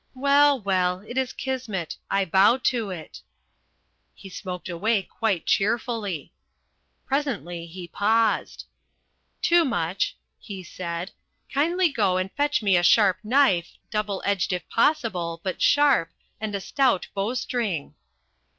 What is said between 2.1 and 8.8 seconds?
bow to it." He smoked away quite cheerfully. Presently he paused.